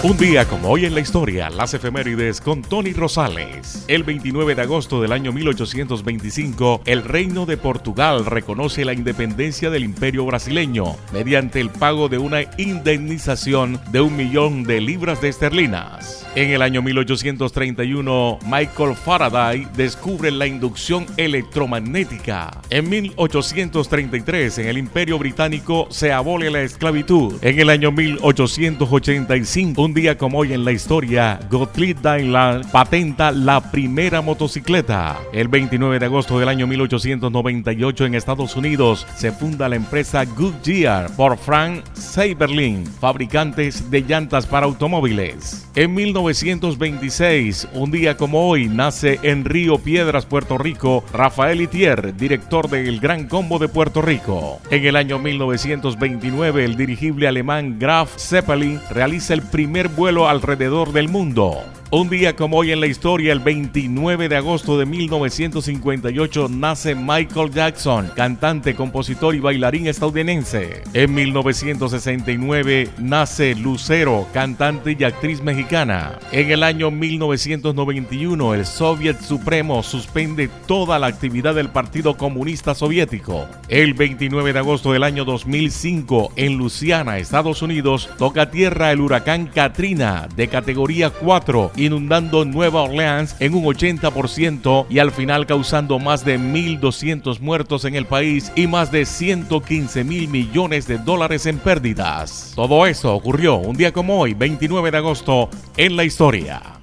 [0.00, 3.84] Un día como hoy en la historia, las efemérides con Tony Rosales.
[3.88, 9.82] El 29 de agosto del año 1825, el Reino de Portugal reconoce la independencia del
[9.82, 16.24] Imperio brasileño mediante el pago de una indemnización de un millón de libras de esterlinas.
[16.36, 22.52] En el año 1831, Michael Faraday descubre la inducción electromagnética.
[22.70, 27.34] En 1833, en el Imperio Británico se abole la esclavitud.
[27.42, 33.58] En el año 1885, un día como hoy en la historia, Gottlieb Daimler patenta la
[33.70, 35.16] primera motocicleta.
[35.32, 41.10] El 29 de agosto del año 1898 en Estados Unidos se funda la empresa Goodyear
[41.16, 45.66] por Frank Seiberling, fabricantes de llantas para automóviles.
[45.74, 52.68] En 1926, un día como hoy, nace en Río Piedras, Puerto Rico, Rafael Itier, director
[52.68, 54.60] del Gran Combo de Puerto Rico.
[54.70, 61.08] En el año 1929, el dirigible alemán Graf Zeppelin realiza el primer vuelo alrededor del
[61.08, 61.62] mundo.
[61.90, 67.50] Un día como hoy en la historia, el 29 de agosto de 1958, nace Michael
[67.50, 70.82] Jackson, cantante, compositor y bailarín estadounidense.
[70.92, 76.18] En 1969 nace Lucero, cantante y actriz mexicana.
[76.30, 83.46] En el año 1991, el Soviet Supremo suspende toda la actividad del Partido Comunista Soviético.
[83.70, 89.46] El 29 de agosto del año 2005, en Luciana, Estados Unidos, toca tierra el huracán
[90.34, 96.38] De categoría 4 inundando Nueva Orleans en un 80% y al final causando más de
[96.38, 102.52] 1.200 muertos en el país y más de 115 mil millones de dólares en pérdidas.
[102.54, 106.77] Todo eso ocurrió un día como hoy, 29 de agosto, en la historia.